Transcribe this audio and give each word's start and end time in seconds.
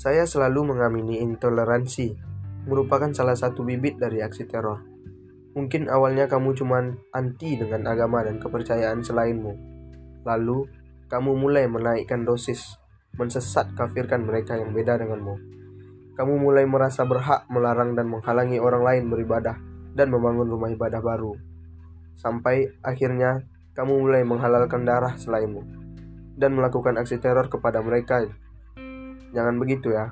Saya 0.00 0.24
selalu 0.24 0.72
mengamini 0.72 1.20
intoleransi, 1.20 2.16
merupakan 2.64 3.12
salah 3.12 3.36
satu 3.36 3.68
bibit 3.68 4.00
dari 4.00 4.24
aksi 4.24 4.48
teror. 4.48 4.80
Mungkin 5.52 5.92
awalnya 5.92 6.24
kamu 6.24 6.56
cuma 6.56 6.80
anti 7.12 7.60
dengan 7.60 7.84
agama 7.84 8.24
dan 8.24 8.40
kepercayaan 8.40 9.04
selainmu. 9.04 9.52
Lalu, 10.24 10.64
kamu 11.04 11.36
mulai 11.36 11.68
menaikkan 11.68 12.24
dosis, 12.24 12.80
mensesat 13.20 13.76
kafirkan 13.76 14.24
mereka 14.24 14.56
yang 14.56 14.72
beda 14.72 14.96
denganmu. 14.96 15.36
Kamu 16.16 16.48
mulai 16.48 16.64
merasa 16.64 17.04
berhak 17.04 17.44
melarang 17.52 17.92
dan 17.92 18.08
menghalangi 18.08 18.56
orang 18.56 18.80
lain 18.80 19.04
beribadah 19.12 19.60
dan 19.92 20.08
membangun 20.08 20.48
rumah 20.48 20.72
ibadah 20.72 21.04
baru. 21.04 21.36
Sampai 22.16 22.72
akhirnya 22.80 23.44
kamu 23.76 24.00
mulai 24.00 24.24
menghalalkan 24.24 24.80
darah 24.80 25.20
selainmu 25.20 25.60
dan 26.40 26.56
melakukan 26.56 26.96
aksi 26.96 27.20
teror 27.20 27.52
kepada 27.52 27.84
mereka 27.84 28.24
Jangan 29.30 29.56
begitu 29.58 29.94
ya. 29.94 30.10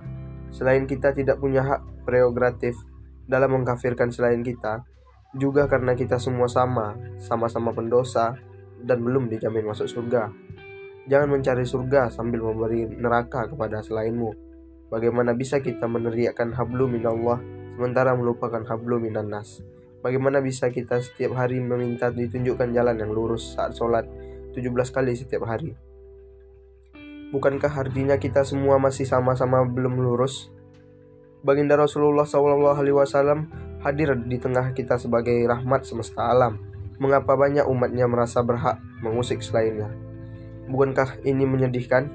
Selain 0.49 0.89
kita 0.89 1.13
tidak 1.13 1.43
punya 1.43 1.61
hak 1.61 2.07
prerogatif 2.09 2.79
dalam 3.29 3.61
mengkafirkan 3.61 4.09
selain 4.09 4.41
kita, 4.41 4.87
juga 5.37 5.69
karena 5.69 5.93
kita 5.93 6.17
semua 6.17 6.49
sama, 6.49 6.97
sama-sama 7.21 7.77
pendosa, 7.77 8.41
dan 8.81 9.05
belum 9.05 9.29
dijamin 9.29 9.69
masuk 9.69 9.91
surga. 9.91 10.33
Jangan 11.09 11.29
mencari 11.29 11.65
surga 11.65 12.09
sambil 12.09 12.45
memberi 12.45 12.89
neraka 12.89 13.49
kepada 13.49 13.85
selainmu. 13.85 14.33
Bagaimana 14.89 15.37
bisa 15.37 15.61
kita 15.61 15.85
meneriakkan 15.85 16.57
hablu 16.57 16.89
minallah 16.89 17.41
sementara 17.77 18.17
melupakan 18.17 18.65
hablu 18.65 18.97
minannas? 18.97 19.61
Bagaimana 20.01 20.41
bisa 20.41 20.73
kita 20.73 21.03
setiap 21.03 21.37
hari 21.37 21.61
meminta 21.61 22.09
ditunjukkan 22.09 22.73
jalan 22.73 22.97
yang 22.97 23.13
lurus 23.13 23.53
saat 23.57 23.77
sholat 23.77 24.07
17 24.57 24.65
kali 24.95 25.13
setiap 25.13 25.45
hari? 25.45 25.88
Bukankah 27.29 27.69
artinya 27.69 28.17
kita 28.17 28.41
semua 28.41 28.81
masih 28.81 29.05
sama-sama 29.05 29.61
belum 29.69 30.01
lurus? 30.01 30.49
Baginda 31.45 31.77
Rasulullah 31.77 32.25
SAW 32.25 33.05
hadir 33.85 34.17
di 34.25 34.41
tengah 34.41 34.73
kita 34.73 34.97
sebagai 34.97 35.37
rahmat 35.45 35.85
semesta 35.85 36.25
alam. 36.25 36.57
Mengapa 36.97 37.37
banyak 37.37 37.69
umatnya 37.69 38.09
merasa 38.09 38.41
berhak 38.41 38.81
mengusik 39.05 39.45
selainnya? 39.45 39.93
Bukankah 40.73 41.21
ini 41.29 41.45
menyedihkan? 41.45 42.09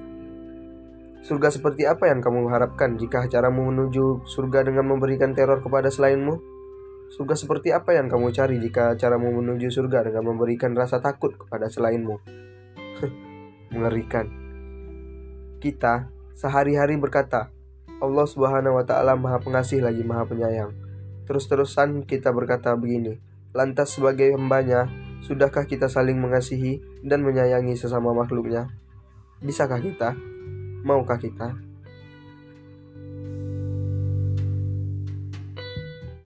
Surga 1.22 1.54
seperti 1.54 1.86
apa 1.86 2.10
yang 2.10 2.20
kamu 2.20 2.50
harapkan 2.50 2.98
jika 2.98 3.30
caramu 3.30 3.70
menuju 3.70 4.26
surga 4.26 4.66
dengan 4.66 4.90
memberikan 4.90 5.38
teror 5.38 5.62
kepada 5.62 5.94
selainmu? 5.94 6.42
Surga 7.14 7.38
seperti 7.38 7.70
apa 7.70 7.94
yang 7.94 8.10
kamu 8.10 8.34
cari 8.34 8.58
jika 8.58 8.98
caramu 8.98 9.30
menuju 9.30 9.70
surga 9.70 10.10
dengan 10.10 10.34
memberikan 10.34 10.74
rasa 10.74 10.98
takut 10.98 11.38
kepada 11.38 11.70
selainmu? 11.70 12.18
Mengerikan 13.78 14.43
kita 15.64 16.12
sehari-hari 16.36 17.00
berkata, 17.00 17.48
Allah 18.04 18.28
Subhanahu 18.28 18.76
wa 18.76 18.84
taala 18.84 19.16
Maha 19.16 19.40
Pengasih 19.40 19.80
lagi 19.80 20.04
Maha 20.04 20.28
Penyayang. 20.28 20.76
Terus-terusan 21.24 22.04
kita 22.04 22.36
berkata 22.36 22.76
begini, 22.76 23.16
lantas 23.56 23.96
sebagai 23.96 24.36
hambanya, 24.36 24.92
sudahkah 25.24 25.64
kita 25.64 25.88
saling 25.88 26.20
mengasihi 26.20 26.84
dan 27.00 27.24
menyayangi 27.24 27.80
sesama 27.80 28.12
makhluknya? 28.12 28.68
Bisakah 29.40 29.80
kita? 29.80 30.20
Maukah 30.84 31.16
kita? 31.16 31.56